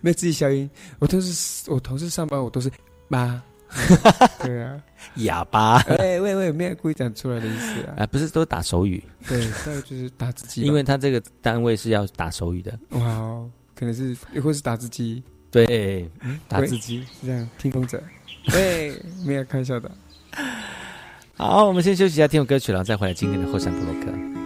[0.00, 0.68] 没有自己消音。
[0.98, 2.70] 我同事我同事上班我都是
[3.08, 3.42] 妈，
[4.42, 4.82] 对啊，
[5.16, 5.76] 哑巴。
[5.98, 7.94] 哎喂喂，没有故意讲出来的意思啊。
[7.98, 12.78] 啊，不是都打手语，对，大概就是打字机，因为他这个单位是要打手语的。
[12.90, 16.08] 哇哦，可能是或是打字机，对，
[16.48, 17.02] 打字机。
[17.20, 18.02] 是这样，听风者，
[18.50, 19.90] 对，没有开玩笑的。
[21.36, 24.43] 好，我们先休息一下，听首歌曲，然后再回来今天的后山部落克。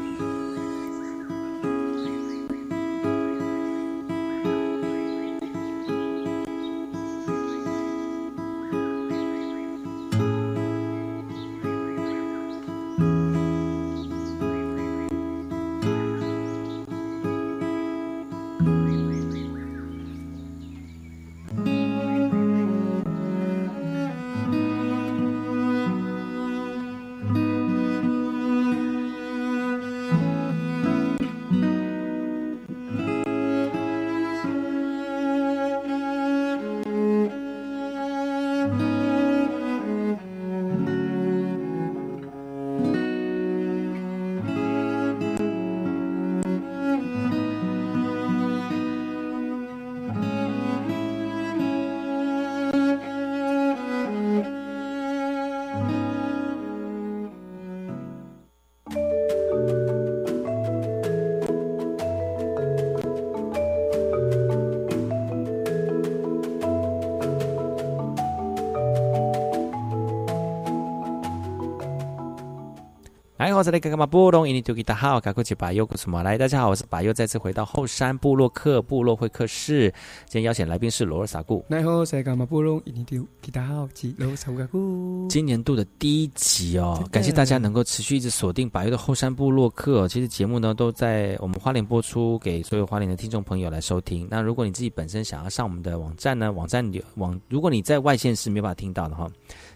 [73.69, 76.39] 来，我是来干嘛波隆，印尼土吉大号，赶快去把右古什么来？
[76.39, 79.93] 大家好，我是把右，再次回到后山部落克部落会客室。
[80.25, 85.27] 今天邀请来宾是罗尔萨固，奈何塞干嘛不弄一定丢吉他好几楼上个鼓。
[85.29, 90.09] 今年度的第一集哦，感谢大家能够持续一直锁定百越的后山部落客、哦。
[90.09, 94.27] 其实节目呢都在我们花莲播出，给所有花莲的听众朋友来收听。
[94.31, 99.29] 那如果你自己本身想要上我们的网站呢，网站有网，如果你在外县市没办法听到的话，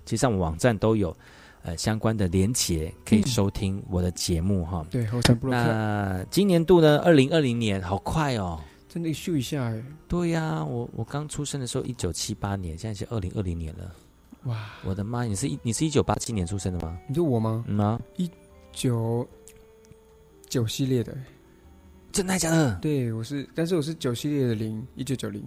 [0.06, 1.14] 其实上我们网站都有
[1.62, 4.84] 呃相关的连结可以收听我的节目哈。
[4.90, 8.60] 对，后山部落克那今年度呢，二零二零年好快哦。
[8.88, 13.90] 真的秀一下哎，对呀、我我刚出生的时候一九七八年，现在是二零二零年了。
[14.44, 14.72] 哇！
[14.84, 16.98] 我的妈，你是一你是一九八七年出生的吗？
[17.08, 17.64] 你说我吗？
[17.68, 18.30] 嗯啊，一
[18.70, 19.26] 九
[20.46, 21.16] 九系列的，
[22.10, 22.76] 真的假的？
[22.82, 25.42] 对，我是，但是我是九系列的零，一九九零。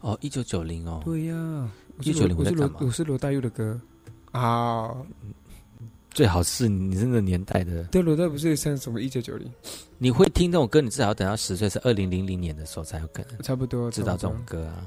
[0.00, 1.00] 哦，一九九零哦。
[1.04, 2.76] 对呀、一九九零我是我在干嘛？
[2.78, 3.80] 罗我是罗大佑的歌
[4.30, 4.94] 啊。
[6.14, 9.50] 最好是你是那个年代的，对，罗大不是像什么一九九零，
[9.98, 14.86] 你会听这种歌，你至少要等到十岁，是二零零零年的时候才有可能差不多知道这种歌啊。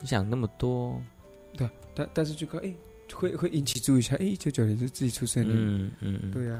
[0.00, 0.98] 你想那么多，
[1.56, 2.74] 对，但但是就看，哎，
[3.12, 6.58] 会会引起注意一下，哎，一九九零是自己出生的，嗯嗯嗯，对呀、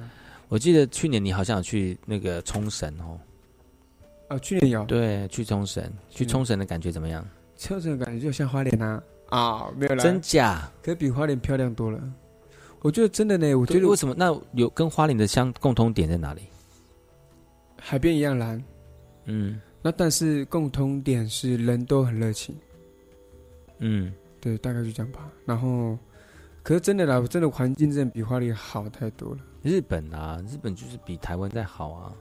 [0.48, 3.18] 我记得去年你好像有去那个冲绳哦，
[4.28, 7.26] 啊，去年有，对，去冲绳，去冲绳的感觉怎么样？
[7.56, 9.02] 车程感觉就像花莲啊。
[9.30, 10.70] 啊，没有啦，真假？
[10.82, 11.98] 可比花莲漂亮多了。
[12.84, 14.14] 我觉得真的呢，我觉得对为什么？
[14.14, 16.42] 那有跟花莲的相共通点在哪里？
[17.80, 18.62] 海边一样蓝，
[19.24, 22.54] 嗯那但是共通点是人都很热情，
[23.78, 25.30] 嗯，对，大概就这样吧。
[25.46, 25.98] 然后，
[26.62, 29.38] 可是真的啦，真的环境真的比花莲好太多了。
[29.62, 32.12] 日本啊，日本就是比台湾再好啊，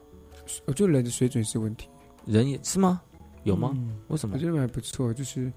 [0.64, 1.88] 我觉得人的水准是问题，
[2.24, 3.02] 人也是吗？
[3.42, 3.72] 有吗？
[3.74, 4.40] 嗯为什么我？
[4.40, 5.52] 觉得还不错，就是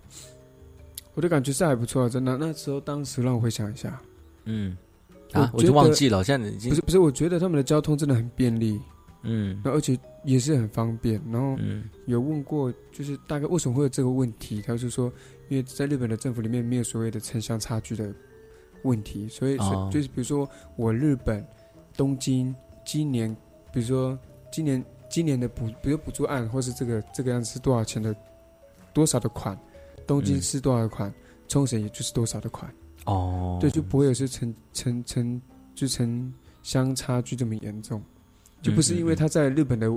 [1.13, 2.37] 我的感觉是还不错，真的。
[2.37, 4.01] 那时候当时让我回想一下，
[4.43, 4.77] 嗯，
[5.33, 8.79] 啊，我就忘记了，现在已经不是不是，我觉得他们的交通真的很便利，
[9.23, 11.21] 嗯而且也是很方便。
[11.31, 14.61] 然后嗯有问过，就是大概为什么会有这个问题？
[14.61, 15.11] 他就说，
[15.49, 18.13] 因为在日本的政府里面没有所谓的城乡差距的
[18.83, 21.45] 问题，所以所就是比如说我日本
[21.95, 22.55] 东京
[22.85, 23.35] 今年，
[23.73, 24.17] 比如说
[24.51, 28.15] 今年今年的补，比如补助案或是这个这个样子是多少钱的
[28.93, 29.57] 多少的款，
[30.05, 31.13] 东京嗯是多少的款，
[31.47, 32.73] 冲绳也就是多少的款，
[33.07, 35.41] 哦，对，就不会有是城城城
[35.73, 36.31] 就城
[36.61, 38.01] 乡差距这么严重，
[38.61, 39.89] 就不是因为他在日本的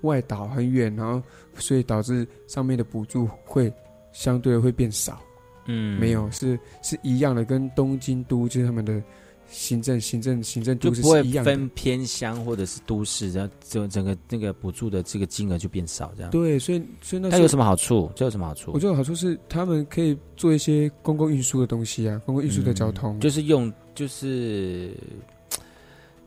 [0.00, 1.22] 外岛很远，然后
[1.54, 3.72] 所以导致上面的补助会
[4.12, 5.20] 相对的会变少。
[5.66, 5.98] 嗯。
[6.00, 9.00] 没有，是是一样的，跟东京都就是他们的
[9.48, 11.22] 行政行政行政都市就不会。
[11.46, 16.30] 分偏乡或者是都市，然后整整个那个补助的这个金额就变少，这样。
[16.30, 18.10] 对，所以所以那有什么好处？
[18.16, 18.70] 这有什么好处？
[18.72, 24.92] 我觉得好处是他们可以做一些公共运输的东西啊，公共运输的交通，嗯就是用就是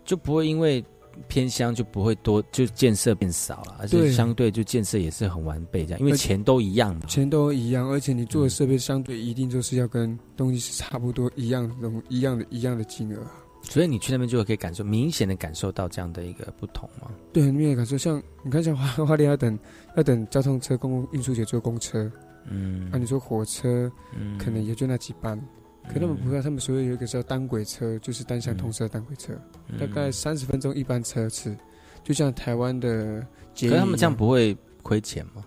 [0.05, 0.83] 就不会因为
[1.27, 7.01] 偏乡就不会多，就建设变少了，而且相对就建设也是很完备这样，因为钱都一样嘛。
[7.07, 13.31] 钱都一样，而且你做的设备相对一定就是要跟东西是差不多一样的东一样的一样的金额啊。
[13.61, 17.11] 所以你去那边就可以感受明显的感受到这样的一个不同嘛。
[17.33, 17.97] 对，很明显的感受。
[17.97, 19.59] 像你看，像花 花莲要等
[19.97, 22.09] 要等交通车、公共运输节坐公车，
[22.49, 25.37] 嗯啊，你说火车，嗯可能也就那几班。
[25.91, 29.33] 可他们不会，他们所谓有一个叫单轨车，就是单向通车的单轨车，
[29.67, 29.79] 嗯。
[29.79, 31.55] 大概三十分钟一班车次，
[32.03, 33.25] 就像台湾的。
[33.55, 35.43] 可是他们这样不会亏钱吗？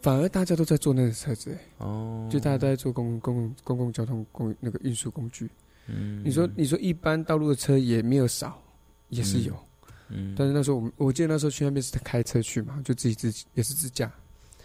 [0.00, 5.50] 反而大家都在坐那个车子，哎哦，就大家都在坐公公共公共交通公那个运输工具。
[5.86, 6.22] 嗯。
[6.24, 8.62] 你说你说一般道路的车也没有少，
[9.08, 9.56] 也是有，
[10.10, 10.34] 嗯。
[10.38, 14.12] 但是那时候我们我记得那时候去那边是开车去嘛，就自己自己也是自驾。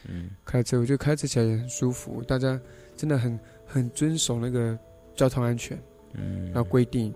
[0.07, 0.29] 嗯。
[0.45, 2.59] 开车，我觉得开车起来也很舒服，大家
[2.95, 3.39] 真的很
[3.73, 4.77] 很遵守那个
[5.15, 5.81] 交通安全，
[6.13, 7.11] 嗯然后规定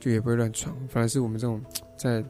[0.00, 1.62] 就也不会乱闯，反而是我们这种
[1.96, 2.24] 在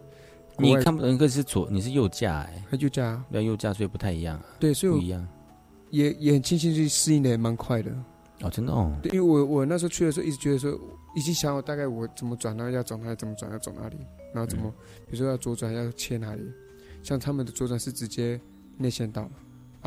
[0.59, 4.45] 你看不，那个是左，你是右驾哎，右驾，对右驾，所以不太一样啊。
[4.59, 5.27] 对，所以我不一样
[5.89, 7.91] 也也很庆幸去适应的也蛮快的。
[8.43, 8.95] 哦，真的哦。
[9.03, 10.79] 对，因为我我那时候去的时候，一直觉得说，
[11.17, 13.97] 已经想好大概我怎么转，然后要转哪里，怎么转要走哪里，
[14.35, 14.73] 然后怎么，嗯
[15.11, 16.43] 比如说要左转要切哪里，
[17.03, 18.39] 像他们的左转是直接
[18.77, 19.31] 内线道嘛，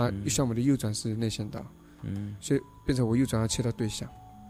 [0.05, 1.63] 啊，像我们的右转是内线道，
[2.03, 2.35] 嗯。
[2.39, 4.07] 所以变成我右转要切到对象，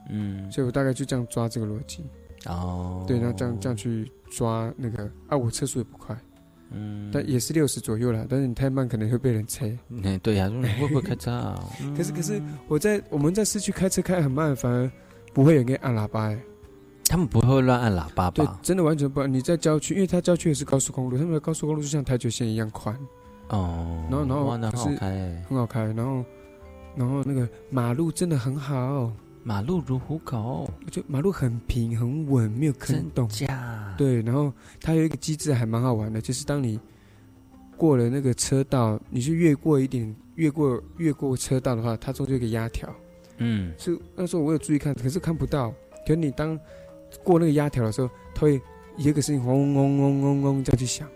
[0.10, 2.04] 嗯，所以我大概就这样抓这个逻辑，
[2.46, 6.18] 哦，对，然后这样这样去抓那个，啊，我车速也不快，
[6.72, 9.78] 嗯，但也是六十左右啦，但是你太慢可能会被人催。
[10.04, 10.50] 哎，对呀、
[10.80, 11.64] 会不会开车啊？
[11.96, 14.92] 可是可是我在我们在市区开车开很慢，反而
[15.34, 16.40] 不会有人按喇叭哎、
[17.06, 18.34] 他们不会乱按喇叭吧？
[18.34, 19.26] 对？，真的完全不。
[19.28, 22.98] 你在郊区，因为它郊区也是高速公路，他们的高速公路就像台球线一样宽，
[23.50, 26.26] 哦，然后然后是很好开欸，很好开，然后
[26.96, 29.12] 然后那个马路真的很好，
[29.44, 33.28] 马路如虎口，就马路很平很稳，没有坑洞。
[33.28, 36.80] 假对，然后它有一个机制还蛮好玩的，就是当你
[37.76, 42.88] 过了那个车道，你是越过一点，越过越过车道的话，它中间有个压条。
[43.38, 45.74] 嗯，是那时候我有注意看，可是看不到。
[46.06, 46.60] 可是你当
[47.24, 48.62] 过那个压条的时候，它会
[48.98, 51.10] 有一个声音嗡嗡嗡嗡嗡这样去响，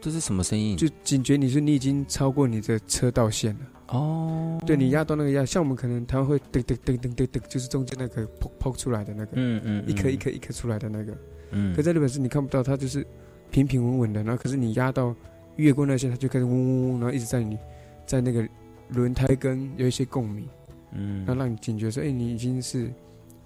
[0.00, 0.76] 这是什么声音？
[0.76, 3.60] 就警觉你说你已经超过你的车道线了。
[3.88, 9.90] 哦，对你压到那个压，像我们可能台湾会噔噔噔噔噔噔，就是中间那个抛抛出来的那个，嗯嗯嗯。
[9.90, 11.16] 一颗一颗一颗出来的那个。
[11.50, 11.74] 嗯。
[11.76, 13.06] 可在日本是你看不到，它就是
[13.50, 15.14] 平平稳稳的，然后可是你压到
[15.56, 17.58] 越过那些，它就开始嗡嗡嗡，然后一直在你
[18.06, 18.48] 在那个
[18.88, 20.48] 轮胎跟有一些共鸣，
[20.92, 21.18] 嗯。
[21.26, 22.90] 然后让你警觉说，哎、你已经是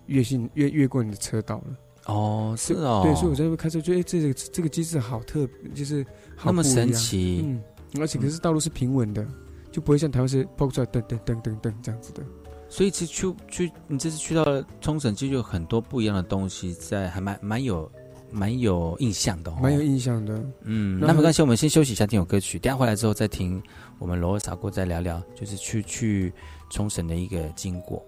[0.07, 1.77] 越性越越过你的车道了。
[2.07, 6.05] 哦，是对哦，对，所以我在那边开车，觉得哎，这个这个机制好特，就是
[6.37, 7.43] 好那么神奇。
[7.45, 7.61] 嗯，
[8.01, 9.27] 而且可是道路是平稳的，
[9.71, 12.23] 就不会像台湾是爆出来噔噔噔噔噔这样子的。
[12.69, 17.91] 所以其实去去，你这次去到了冲绳，其实有很多不一样的东西在，还蛮蛮有
[18.31, 20.35] 蛮有印象的哦，蛮有印象的。
[20.65, 23.63] 嗯，那那没关系，我们先休息一下，听首歌曲，等下回来之后再听
[23.99, 26.33] 我们罗尔傻锅再聊聊，就是去去
[26.71, 28.05] 冲绳的一个经过。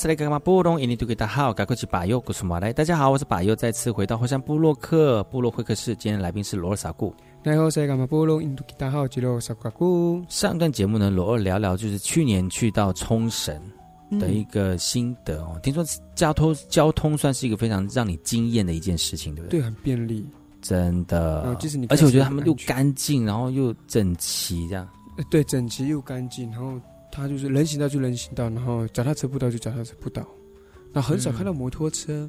[0.00, 0.38] 是来干嘛？
[0.38, 2.06] 布隆印尼杜给大好，赶快去把
[2.42, 2.72] 马来。
[2.72, 5.94] 大家好，我是把右，再次回到火山部落克部落会客室。
[5.94, 7.14] 今天来宾是罗尔萨固。
[7.42, 8.06] 然后谁干嘛？
[8.06, 9.38] 波隆他好吉罗。
[10.30, 13.54] 上段节目呢，罗二聊聊就是去年去到冲绳
[14.18, 15.60] 的一个心得哦。
[15.62, 15.84] 听说
[16.14, 19.60] 交通交通算是一个非常让你惊艳的一件事情，对不对？
[19.60, 20.26] 对，很便利。
[20.62, 24.88] 真的嗯，即使你而且我觉得他们又干净，然后又整齐，这样。
[25.18, 26.80] 呃对，整齐又干净，然后
[27.10, 30.26] 它就是人行道就人行道，然后脚踏车步道就脚踏车步道，
[30.92, 32.28] 那很少嗯看到摩托车。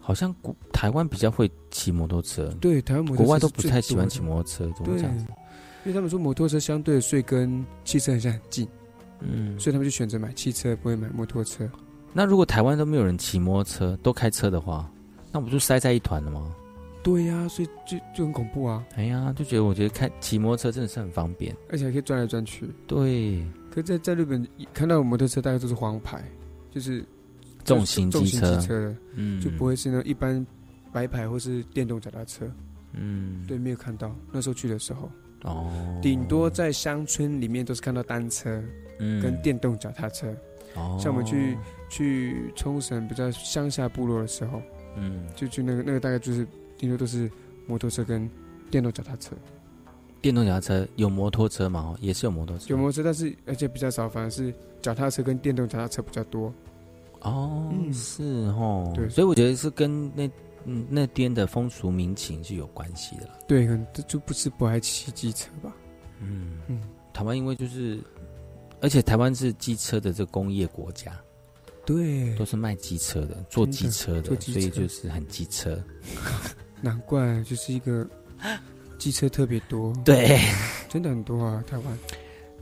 [0.00, 5.24] 好像古台湾比较会骑摩托车，对，台湾摩托车国外都不太喜欢骑摩托车，怎么对，这样子？
[5.84, 8.68] 因为他们说摩托车相对税跟汽车很像很近，
[9.20, 11.66] 嗯，所以他们就选择买汽车，不会买摩托车。
[12.12, 14.90] 那如果台湾都没有人骑摩托车，都开车的话，
[15.32, 16.54] 那不就塞在一团了吗？
[17.02, 21.54] 对呀、所以就就很恐怖啊，哎呀，就觉得我觉得开骑摩托车真的是很方便。
[21.70, 22.66] 而且还可以转来转去。
[22.86, 23.42] 对，
[23.74, 26.22] 可是在在日本看到的摩托车大概都是黄牌，
[26.70, 27.04] 就是
[27.64, 30.46] 重型重型机车嗯就不会是那一般
[30.92, 32.48] 白牌或是电动脚踏车。
[32.92, 35.10] 嗯，对，没有看到那时候去的时候。
[35.42, 38.62] 哦，顶多在乡村里面都是看到单车，
[39.00, 40.32] 嗯跟电动脚踏车。
[40.76, 41.58] 哦像我们去
[41.90, 44.62] 去冲绳比较乡下部落的时候，
[44.96, 46.46] 嗯，就去那个那个大概就是
[46.78, 47.28] 顶多都是
[47.66, 48.30] 摩托车跟
[48.70, 49.34] 电动脚踏车。
[50.24, 51.80] 电动脚踏车有摩托车嘛？
[51.80, 52.64] 哦，也是有摩托车。
[52.68, 56.50] 有摩托车，但是而且比较少，反而是脚踏车跟电动脚踏车比较多。
[57.20, 58.24] 哦，嗯是
[58.56, 60.26] 哦，对所以我觉得是跟那
[60.64, 63.34] 嗯那边的风俗民情是有关系的啦。
[63.46, 65.70] 对，可能这就不是不爱骑机车吧？
[66.22, 66.80] 嗯嗯，
[67.12, 68.00] 台湾因为就是，
[68.80, 71.12] 而且台湾是机车的这个工业国家，
[71.84, 75.78] 对，都是卖机车的，做机车的，所以就是很机车。
[76.80, 78.08] 难怪就是一个
[79.04, 79.92] 机车特别多。
[80.02, 80.40] 对，
[80.88, 81.98] 真的很多啊，台湾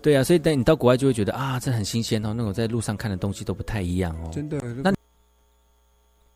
[0.03, 4.31] 对啊，所以等你到国外就会觉得啊，这很新鲜哦，那种在路上看的东西都不太一样哦。
[4.33, 4.59] 真的。
[4.83, 4.93] 那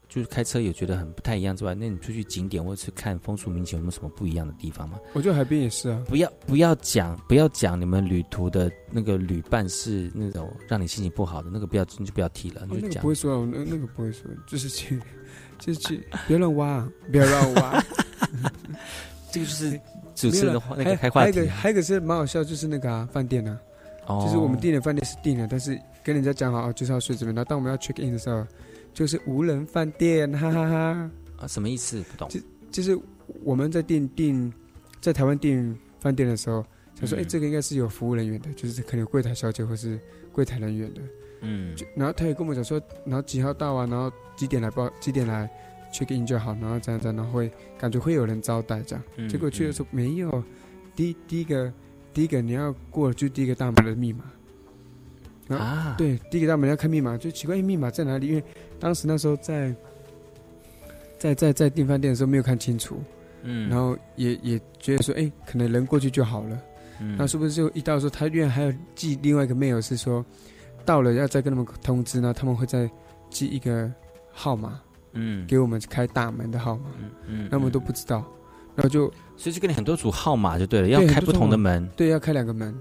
[0.09, 5.01] 就是开车也觉得很不太一样之外，那你出去景点或者是看风俗民情有没有什么不一样的地方吗？
[5.13, 6.01] 我觉得海边也是啊。
[6.07, 15.03] 不要不要讲不要讲你们旅途的那个旅伴是那种让你心情不好的那个不要你就不要提了，哦那个你就讲不会说啊，那那个不会说， 就是去，
[15.59, 17.85] 就是去，不要乱挖，不要乱挖。
[19.33, 19.79] 这个就是
[20.17, 21.33] 主持人的话那个开话题。
[21.33, 23.61] 还有一个还有一个是蛮好笑，就是那个啊饭店啊，
[24.07, 24.23] 哦。
[24.25, 28.45] 就是我们订的饭店是订了，但是跟人家讲好哦就是要睡这边，然后当我们要 check in 的时候，
[28.93, 31.11] 就是无人饭店，哈哈哈。
[31.39, 32.03] 啊，什么意思？
[32.11, 32.29] 不懂。
[32.29, 32.41] 就
[32.71, 32.99] 就是
[33.45, 34.53] 我们在订订
[35.01, 36.65] 在台湾订饭店的时候，
[36.99, 40.01] 他说哎、嗯这个应该是有服务人员的，就是可能有柜台小姐或是
[40.33, 41.01] 柜台人员的，
[41.43, 41.77] 嗯。
[41.77, 45.51] 就然后他也跟我们讲说，然后几号到啊，然后几点来报，几点来
[45.97, 49.05] check in 就好，然后这样这样，然后会感觉会有人招待这样。
[49.17, 50.43] 嗯结果去的时候没有，
[50.95, 51.73] 第第一个
[52.13, 54.25] 第一个你要过就第一个大门的密码。
[55.49, 58.27] 然后、啊对，第一个大门要看密码，就奇怪，哎密码在哪里？
[58.27, 58.43] 因为
[58.79, 59.75] 当时那时候在
[61.19, 63.01] 在在在订饭店的时候没有看清楚，
[63.43, 66.61] 嗯然后也也觉得说，哎，可能人过去就好了。
[66.99, 70.25] 嗯那是不是就一到的时候，他院还有寄另外一个 mail 是说，
[70.85, 72.91] 到了要再跟他们通知呢，他们会再
[73.29, 73.93] 寄一个
[74.33, 74.81] 号码，
[75.17, 75.47] 嗯。
[75.47, 76.85] 给我们开大门的号码，
[77.27, 78.25] 嗯那我们都不知道，
[78.75, 81.89] 然后就所以就给你很多组号码就对了，要开不同的门。
[81.97, 82.75] 对，要开两个门，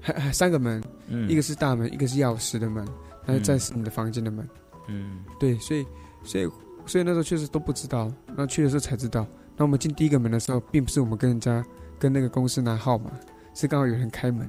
[0.00, 1.28] 还还三个门，嗯。
[1.28, 2.86] 一个是大门，一个是钥匙的门，
[3.26, 4.48] 然后再是你的房间的门，
[4.88, 5.24] 嗯。
[5.40, 5.86] 对，所以
[6.22, 6.48] 所以
[6.86, 9.26] 所以那时候确实都不知道，然后去的时候才知道，
[9.56, 11.64] 那我们进第一个门的时候，并不是我们跟人家
[11.98, 13.10] 跟那个公司拿号码，
[13.54, 14.48] 是刚好有人开门，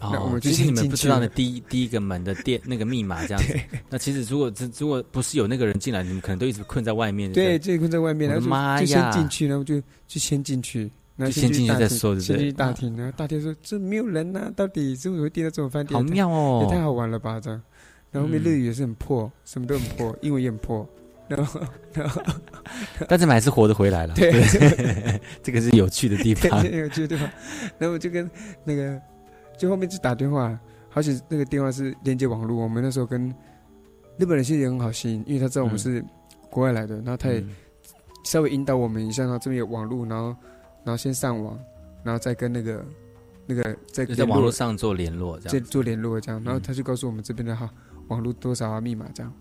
[0.00, 3.58] 那我哦，们就就是你们不知道的第一第一个门的店那个密码这样子。
[3.90, 7.32] 那其实如果如果不是有那个人进来，你们可能都一直困在外面。
[7.32, 9.10] 对，不就困在外面，然后妈就就先呀！
[9.10, 15.98] 进去，然后就就先进去，然后就先进去再说对不对先进去大厅，然后大厅说这没有人呐、到底是为什么会订到这种饭店？
[15.98, 17.60] 好妙哦也太好玩了吧这样。
[18.10, 20.88] 然后后面嗯日语也是很破，什么都很破，英文也很破，
[21.28, 21.60] 然后
[21.92, 22.22] 然后
[23.06, 24.14] 但是还是活着回来了。
[24.14, 24.32] 对
[25.42, 26.62] 这个是有趣的地方。
[26.62, 27.28] 对，有趣的地方。
[27.78, 28.30] 然后我就跟
[28.64, 28.98] 那个，
[29.58, 30.58] 就后面就打电话，
[30.94, 32.62] 而且那个电话是连接网络。
[32.62, 33.28] 我们那时候跟
[34.16, 36.04] 日本人其实也很好心，因为他知道我们嗯是
[36.48, 37.44] 国外来的，然后他也
[38.24, 40.26] 稍微引导我们一下，然后这边有网络，然后
[40.84, 41.58] 然后先上网，
[42.02, 42.84] 然后再跟那个
[43.46, 45.52] 那个再就在网络上做联络，这样。
[45.52, 47.68] 再做联络这样，然后他就告诉我们这边的号
[48.08, 49.32] 网络多少啊密码这样，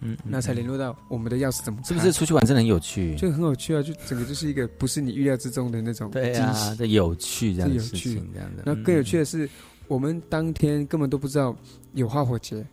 [0.00, 3.14] 嗯，那才联络到我们的钥匙怎么，是不是出去玩真的很有趣？
[3.16, 6.76] 就很有趣啊，就整个就是一个不是你预料之中的那种对惊啊，喜。
[6.76, 8.14] 这有趣这样的事这有趣。
[8.14, 8.62] 情，这样的。
[8.66, 9.48] 那更有趣的的是，
[9.88, 11.56] 我们当天根本都不知道
[11.94, 12.64] 有花火节，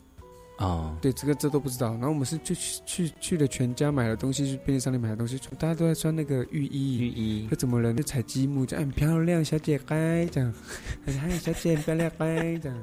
[0.64, 1.92] 哦，对，这个这都不知道。
[1.92, 7.94] 然后我们是就去去去了全家买了东西，去便利商店买了东西，大家都在穿那个浴衣，浴衣，说怎么了？
[7.94, 10.54] 就采积木，这样很漂亮，小姐嗨这样，
[11.06, 12.78] 嗨小姐很漂亮嗨这样，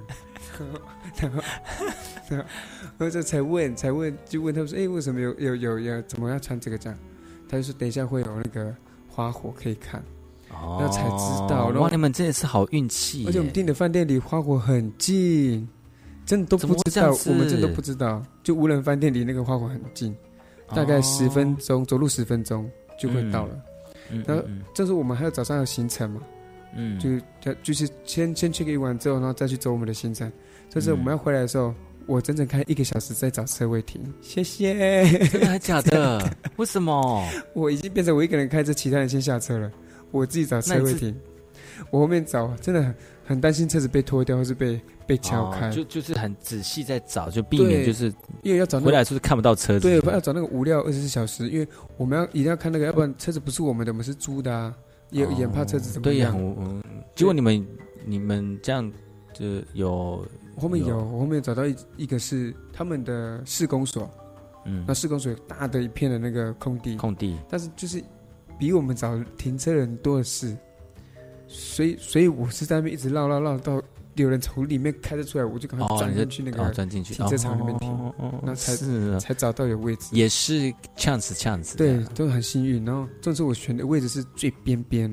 [1.16, 1.42] 然后
[2.28, 2.46] 然后
[2.98, 6.98] 然后就才问才问就问他们说，哎，为什么有有有有怎么要穿这个这样？
[7.48, 8.74] 他就说等一下会有那个
[9.08, 10.00] 花火可以看。
[10.52, 13.24] 哦然后才知道，然后哇，你们真的是好运气！
[13.24, 15.68] 而且我们订的饭店离花火很近，
[16.30, 18.22] 真的都不知道我们真的都不知道。
[18.44, 20.16] 就无人饭店离那个花火很近，
[20.72, 23.60] 大概十分钟，走路十分钟就会到了。
[24.24, 26.20] 然后嗯这时候我们还有早上有行程嘛，
[26.76, 27.10] 嗯就
[27.44, 30.30] 要就是先先 check in 完之后，然后再去走我们的行程。
[30.68, 31.74] 这嗯时候我们要回来的时候，
[32.06, 35.04] 我整整开一个小时在找车位停，谢谢。
[35.30, 36.30] 真的还假的？
[36.58, 37.26] 为什么？
[37.54, 39.68] 我已经变成我一个人开车，其他人先下车了，
[40.12, 41.12] 我自己找车位停。
[41.90, 44.80] 我后面找，真的很很担心车子被拖掉，或是被
[45.10, 45.68] 被敲开。
[45.68, 49.80] 哦就就是很仔细在找，就避免就是因为要找那回来就是看不到车子。
[49.80, 54.72] 对，要找那个无料二十四小时，因为我们要一定要看那个，要不然车子不是我们的，我们是租的啊，
[55.10, 56.32] 也也怕车子怎么对呀，
[57.16, 57.66] 结果你们
[58.06, 58.88] 你们这样
[59.32, 59.44] 就
[59.74, 60.24] 有
[60.56, 64.08] 后面有，我后面找到一一个是他们的施工所，
[64.64, 64.84] 嗯。
[64.86, 68.00] 那施工所有大的一片的那个空地，空地，但是就是
[68.58, 70.56] 比我们找停车人多的是，
[71.48, 73.82] 所以所以我是在那边一直绕绕绕到
[74.20, 77.90] 有人从里面开着出来，我就赶快哦，钻进去那个哦钻进去停车场里面停
[78.42, 78.76] 然后才
[79.18, 80.08] 才找到有位置。
[80.12, 82.84] 也是 chance chance 对，都很幸运。
[82.84, 85.10] 然后这次我选的位置是最边边，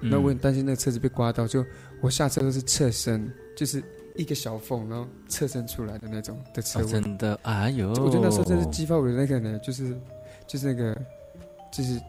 [0.00, 1.64] 嗯那我很担心那个车子被刮到，就
[2.00, 3.82] 我下车都是侧身，就是
[4.16, 6.84] 一个小缝，然后侧身出来的那种的车哦。
[6.84, 9.96] 真的，哎呦，我觉得那时候真是激发我的那个呢，就是
[10.46, 10.96] 就是那个
[11.72, 12.00] 就是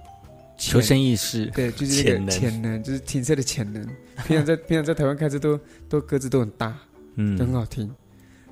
[0.69, 1.45] 求生意识。
[1.47, 2.83] 对，就是那个潜能。
[2.83, 3.85] 就是停车的潜能。
[4.25, 6.77] 平常在 平常在台湾开车都都格子都很大，
[7.15, 7.37] 嗯。
[7.37, 7.89] 都很好听。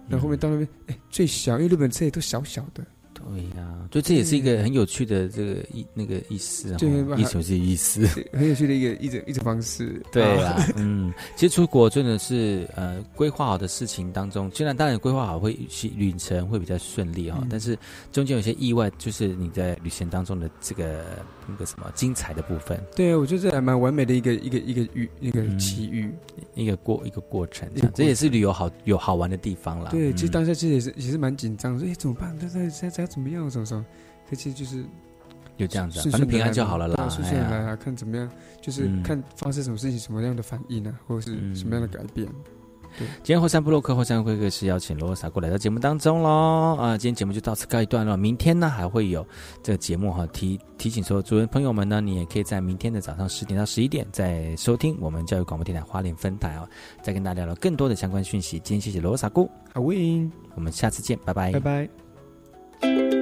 [0.09, 2.85] 然后后面到那边，哎，最小，因为日本车也都小小的，
[3.31, 10.01] 对呀，就这也是一个很有趣的这个意那个意思啊，对哦意思是意思， 很有趣的一个一种一种方式。
[10.11, 17.77] 对啦啊， 嗯，其实出国真的是呃规划好的事情当中，虽然当然规划好会去旅程会比较顺利哈、嗯但是
[18.11, 21.03] 中间有些意外，就是你在旅行当中的这个
[21.47, 26.11] 那个什么精彩的部分，对，我觉得这还蛮完美的一个一个一个遇一个奇遇，
[26.55, 29.91] 一个过一个过程，这这也是旅游好有好玩的地方啦。
[29.91, 32.35] 对，其实嗯当下其实也是也是蛮紧张，说哎怎么办？
[32.39, 33.47] 这这这这怎么样？
[33.47, 33.85] 怎么说？
[34.27, 34.83] 可其实就是
[35.55, 38.27] 就这样子啊反正平安就好了啦对啊顺顺哎呀的来啊，看怎么样，
[38.59, 42.27] 就是嗯看发生什么事情，什么样的反应啊，或者是什么样的改变。
[42.97, 46.95] 对，今天后山部落克后山会客室邀请罗萨过来到节目当中喽啊！
[46.95, 49.25] 今天节目就到此告一段落，明天呢还会有
[49.63, 56.69] 这个节目哈，提提醒所有主人朋友们呢，你也可以在明天的早上十点到十一点再收听我们教育广播电台花莲分台哦，
[57.01, 58.59] 再跟大家聊聊更多的相关讯息。
[58.59, 62.02] 今天谢谢罗萨姑，好 win，我们下次见，拜拜，拜拜。
[62.83, 63.12] 白